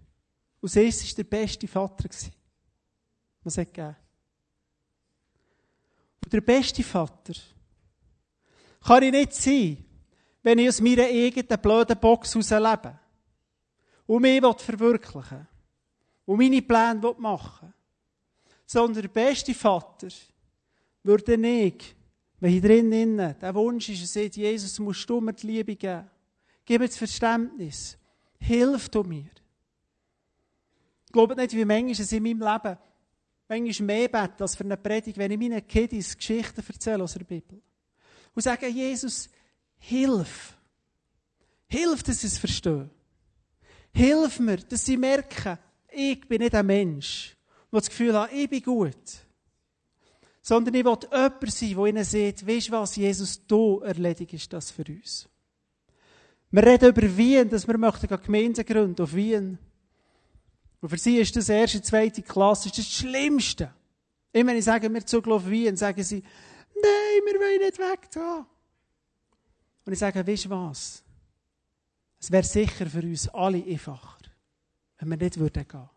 [0.62, 2.10] und Jesus war der beste Vater,
[3.44, 3.96] was es gegeben
[6.24, 7.34] Und der beste Vater
[8.82, 9.84] kann ich nicht sein,
[10.44, 13.00] wenn ich aus meiner eigenen blöden Box herauslebe
[14.06, 15.48] und mich verwirklichen will
[16.26, 17.74] und meine Pläne machen.
[18.66, 20.08] Sondern der beste Vater
[21.04, 21.96] würde ich,
[22.40, 26.10] wenn hier drinnen der Wunsch ist, er sagt, Jesus, musst du mir die Liebe geben.
[26.66, 27.98] Gib mir das Verständnis.
[28.40, 29.30] Hilf du mir.
[31.12, 32.78] Glaube nicht, wie manchmal es in meinem Leben
[33.52, 37.26] manchmal mehr bete als für eine Predigt, wenn ich meinen Kiddies Geschichten erzähle aus der
[37.26, 37.62] Bibel.
[38.34, 39.30] Und sage, Jesus,
[39.78, 40.58] hilf.
[41.68, 42.90] Hilf, dass sie es verstehen.
[43.94, 45.58] Hilf mir, dass sie merken,
[45.90, 47.36] ich bin nicht ein Mensch,
[47.72, 48.96] der das Gefühl hat, ich bin gut.
[50.42, 54.72] Sondern ich will jemand sein, der ihnen sagt, weißt du was, Jesus, du erledigst das
[54.72, 55.28] für uns.
[56.52, 59.58] Wir reden über Wien, dass wir möchten Gemeinden gründen auf Wien.
[60.82, 63.72] Und für sie ist das erste, zweite Klasse ist das Schlimmste.
[64.34, 66.24] Immer wenn ich sage, wir auf Wien, sagen sie,
[66.74, 68.46] nein, wir wollen nicht weg da.
[69.86, 71.04] Und ich sage, weißt du was?
[72.20, 74.18] Es wäre sicher für uns alle einfacher,
[74.98, 75.90] wenn wir nicht würden gehen.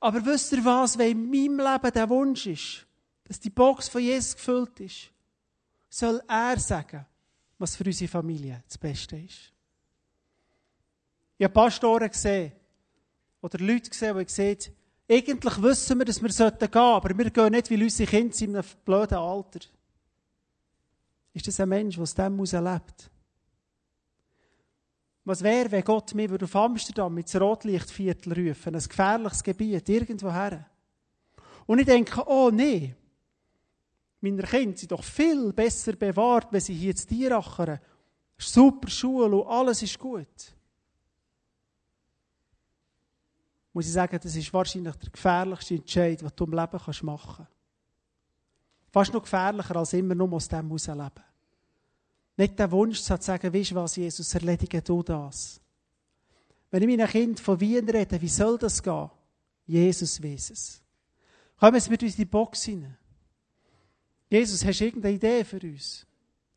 [0.00, 2.86] Aber wisst ihr was, wenn in meinem Leben der Wunsch ist,
[3.24, 5.10] dass die Box von Jesus gefüllt ist,
[5.88, 7.06] soll er sagen,
[7.58, 9.52] was für unsere Familie das Beste ist.
[11.38, 12.52] Ich habe Pastoren gesehen,
[13.42, 14.72] oder Leute gesehen, die gesagt
[15.10, 18.50] eigentlich wissen wir, dass wir gehen sollten, aber wir gehen nicht, weil unsere Kinder sind
[18.50, 19.60] in einem blöden Alter.
[21.34, 23.10] Ist das ein Mensch, der aus dem heraus lebt?
[25.24, 30.66] Was wäre, wenn Gott mir auf Amsterdam ins Rotlichtviertel rufen, ein gefährliches Gebiet, irgendwo her?
[31.66, 32.94] Und ich denke, oh nee,
[34.20, 37.78] meine Kinder sind doch viel besser bewahrt, wenn sie hier zu Tierachern.
[38.38, 40.54] Super Schule und alles ist gut.
[43.72, 47.52] Muss ich sagen, das ist wahrscheinlich der gefährlichste Entscheid, den du im Leben machen kannst.
[48.90, 51.24] Fast noch gefährlicher, als immer nur aus dem herausleben.
[52.36, 55.60] Nicht den Wunsch zu sagen, weißt du was, Jesus, erledige du das.
[56.70, 59.10] Wenn ich meinen Kind von Wien rede, wie soll das gehen?
[59.66, 60.82] Jesus weiß es.
[61.58, 62.96] Kommen wir mit uns in die Box hinein.
[64.28, 66.06] Jesus, hast du irgendeine Idee für uns?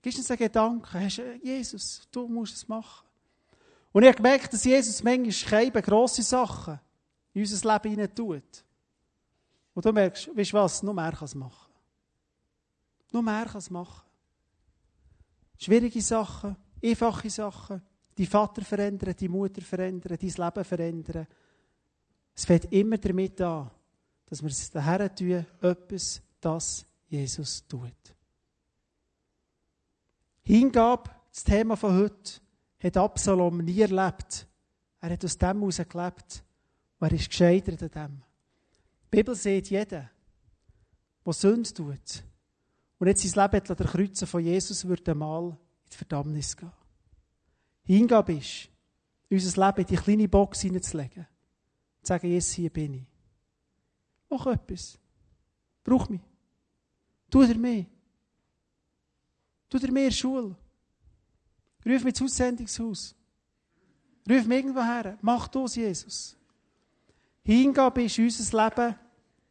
[0.02, 1.00] Gibst uns einen Gedanken?
[1.00, 3.06] Hast du, Jesus, du musst es machen.
[3.92, 6.80] Und ich gemerkt, dass Jesus manchmal keine grosse Sachen
[7.36, 8.66] in unser Leben hinein tut.
[9.74, 11.72] Und du merkst, weißt du was, nur mehr kann es machen.
[13.12, 14.06] Nur mehr kann es machen.
[15.58, 17.82] Schwierige Sachen, einfache Sachen,
[18.18, 21.28] die Vater verändern, die Mutter verändern, dein Leben verändern.
[22.34, 23.70] Es fängt immer damit an,
[24.26, 27.92] dass wir es daher tun, etwas, das Jesus tut.
[30.42, 32.40] Hingabe, das Thema von heute,
[32.82, 34.48] hat Absalom nie erlebt.
[35.02, 36.44] Er hat aus dem heraus gelebt.
[37.00, 38.24] Und er ist gescheitert an dem.
[39.06, 40.10] Die Bibel sieht jeden,
[41.26, 42.24] der Sünde tut
[42.98, 45.58] und jetzt sein Leben der Kreuzen von Jesus, würde einmal in
[45.92, 46.72] die Verdammnis gehen.
[47.84, 48.70] Hingabe ist,
[49.30, 51.28] unser Leben in die kleine Box hineinzulegen.
[52.00, 53.06] Und sagen, Jesus, hier bin ich.
[54.30, 54.98] Mach etwas.
[55.84, 56.22] Brauch mich.
[57.30, 57.86] Tu dir mehr.
[59.70, 60.56] Tu dir mehr Schule.
[61.86, 63.16] Ruf mich ins Aussendungshaus.
[64.28, 65.18] Ruf mich irgendwo her.
[65.22, 66.36] Mach das, Jesus.
[67.46, 68.96] Hingabe ist unser Leben,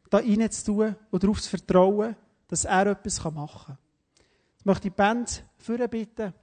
[0.09, 2.15] da reinzutun und darauf zu vertrauen,
[2.47, 3.77] dass er etwas machen kann.
[4.59, 6.33] Ich möchte die Band führen bitten,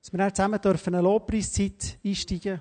[0.00, 2.60] dass wir dann zusammen dürfen eine Lobpreiszeit einsteigen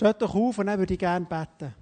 [0.00, 1.74] Steht doch auf und dann würde ich gerne beten.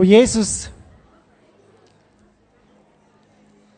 [0.00, 0.70] Und Jesus,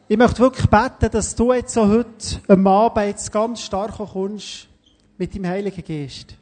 [0.06, 4.68] ich möchte wirklich beten, dass du jetzt so heute am Abend jetzt ganz stark kommst
[5.18, 6.36] mit dem Heiligen Geist.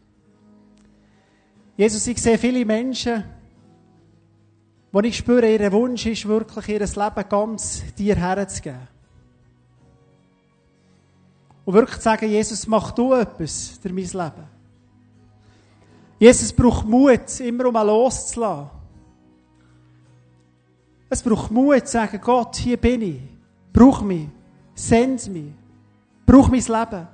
[1.78, 3.24] Jesus, ich sehe viele Menschen,
[4.93, 8.87] wo ich spüre, ihr Wunsch ist wirklich, ihr Leben ganz dir herzugeben.
[11.64, 14.47] Und wirklich zu sagen, Jesus, mach du etwas für mein Leben.
[16.18, 18.80] Jesus braucht Mut, immer um loszulassen.
[21.12, 23.20] Es braucht Mut zu sagen, Gott, hier bin ich.
[23.72, 24.28] Brauch mich.
[24.74, 25.52] Send mich.
[26.24, 27.08] Brauch mein Leben.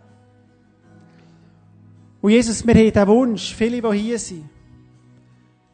[2.21, 4.49] Und Jesus, wir haben den Wunsch, viele, die hier sind,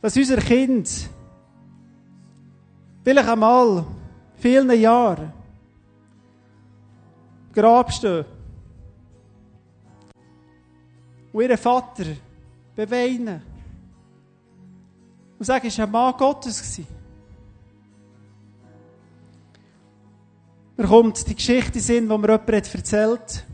[0.00, 0.88] dass unser Kind
[3.02, 3.84] vielleicht einmal,
[4.36, 5.32] vielen Jahren,
[7.52, 8.24] Grab stehen
[11.32, 12.04] und ihren Vater
[12.74, 13.42] beweinen
[15.38, 16.60] und sagen, es war ein Mann Gottes.
[16.60, 17.01] Gewesen.
[20.82, 23.46] Mir kommt die Geschichte in wo mir jemand hat erzählt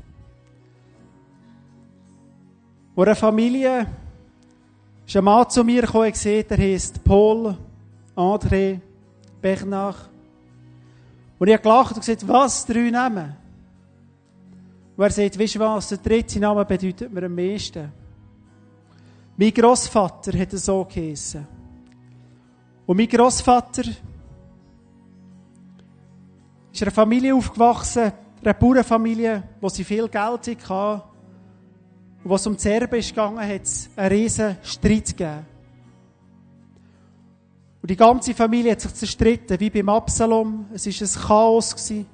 [2.94, 3.86] Wo eine Familie
[5.06, 7.54] ist ein Mann zu mir gekommen und er heißt Paul,
[8.16, 8.80] André,
[9.42, 10.08] Bernard.
[11.38, 13.36] Und ich habe gelacht und gesagt, was, drei Namen?
[14.96, 17.92] Und er sagt, weißt du was, der dritte Name bedeutet mir am meisten.
[19.36, 21.46] Mein Großvater hat so geheissen.
[22.86, 23.82] Und mein Großvater
[26.78, 31.02] ist in einer Familie aufgewachsen, einer Bauernfamilie, wo sie viel Geld hatten.
[32.22, 35.46] Und was um das Erbe ist gegangen, hat es einen riesen Streit gegeben.
[37.82, 40.66] Und die ganze Familie hat sich zerstritten, wie beim Absalom.
[40.72, 41.74] Es war ein Chaos.
[41.74, 42.06] Gewesen.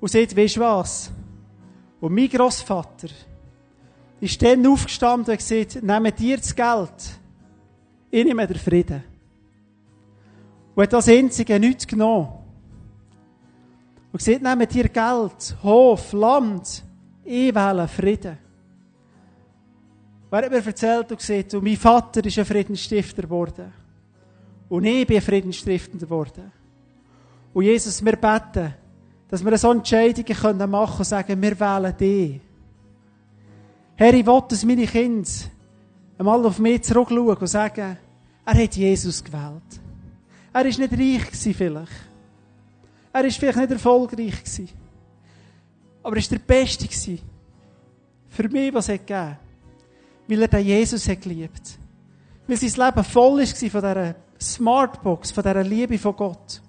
[0.00, 1.12] Und seht, weißt du was?
[2.00, 3.08] Und mein Großvater
[4.20, 7.20] ist dann aufgestanden und gesagt, nehmt dir das Geld,
[8.10, 9.04] ich nehme den Frieden.
[10.74, 12.35] Und hat das einzige nichts genommen.
[14.16, 16.82] Und sieht, nehmt ihr Geld, Hof, Land,
[17.22, 18.38] ich wähle Frieden.
[20.30, 23.70] Wer hat mir erzählt und gesagt, und mein Vater ist ein Friedensstifter geworden.
[24.70, 26.50] Und ich bin ein Friedensstifter geworden.
[27.52, 28.72] Und Jesus, wir beten,
[29.28, 32.40] dass wir so Entscheidungen machen können und sagen, wir wählen dich.
[33.96, 35.28] Herr, ich will, dass meine Kinder
[36.16, 37.98] einmal auf mich zurückschauen und sagen,
[38.46, 39.80] er hat Jesus gewählt.
[40.54, 42.05] Er war nicht reich vielleicht.
[43.16, 44.34] Er war vielleicht nicht erfolgreich
[46.02, 47.18] Aber er war der Beste
[48.28, 49.38] Für mich, was er gegeben hat.
[50.28, 51.78] Weil er den Jesus hat geliebt.
[52.46, 56.60] Weil sein Leben voll war von dieser Smartbox, von dieser Liebe von Gott.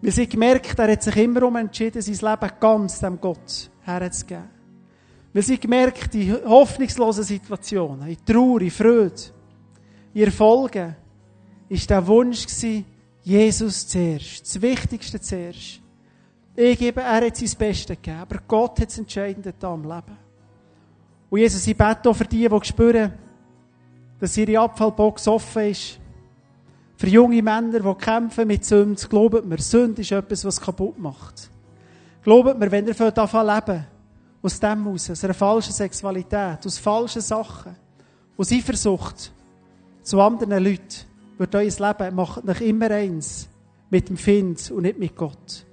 [0.00, 4.48] Weil sie gemerkt, er hat sich immer um entschieden, sein Leben ganz dem Gott herzugeben.
[5.34, 9.22] Weil sie gemerkt, in hoffnungslosen Situationen, in Trauer, in Freude,
[10.14, 10.96] in Erfolgen,
[11.68, 12.86] ist der Wunsch gewesen,
[13.22, 15.80] Jesus zuerst, das Wichtigste zuerst.
[16.56, 20.16] Ich gebe, er hat sein Bestes gegeben, aber Gott hat das Entscheidende da im Leben.
[21.30, 23.12] Und Jesus, ich bete auch für die, die spüren,
[24.18, 25.98] dass ihre Abfallbox offen ist.
[26.96, 31.50] Für junge Männer, die kämpfen mit Sünde, glaubt mir, Sünde ist etwas, was kaputt macht.
[32.22, 33.86] Glaubt mir, wenn ihr davon leben
[34.42, 37.76] aus dem heraus, aus einer falschen Sexualität, aus falschen Sachen,
[38.36, 39.32] aus Eifersucht
[40.02, 41.06] zu anderen Leuten,
[41.40, 43.48] wird euer Leben macht euch immer eins
[43.88, 45.64] mit dem Find und nicht mit Gott.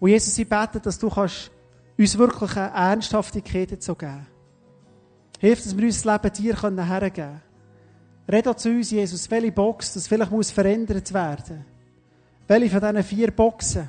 [0.00, 1.52] Und Jesus, ich bete, dass du kannst
[1.96, 4.26] uns wirklich eine Ernsthaftigkeit dazu geben.
[5.38, 7.42] Hilf, dass wir unser Leben dir hergeben können.
[8.28, 11.64] Red zu uns, Jesus, welche Box das vielleicht muss verändert werden.
[12.48, 13.88] Welche von diesen vier Boxen.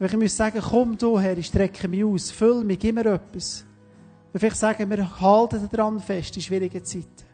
[0.00, 3.64] Ich muss sagen, komm du Herr, ich strecke mich aus, füll mich, gib mir etwas.
[4.32, 7.25] Und vielleicht sagen wir, halten daran fest in schwierigen Zeiten.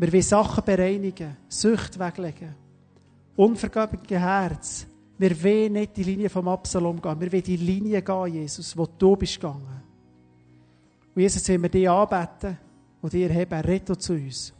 [0.00, 2.54] Wir wollen Sachen bereinigen, Sucht weglegen,
[3.36, 4.86] unvergebliche Herz.
[5.18, 8.86] Wir wollen nicht die Linie vom Absalom gehen, wir wollen die Linie gehen, Jesus, wo
[8.86, 9.82] du bist gegangen.
[11.14, 12.56] Und Jesus, wenn wir dich anbeten
[13.02, 14.54] und dir heben, rette zu uns.